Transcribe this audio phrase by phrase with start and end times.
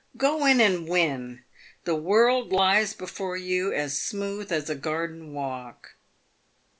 [0.17, 1.43] Go in and win.
[1.83, 5.93] The world lies before you as smooth as a garden walk."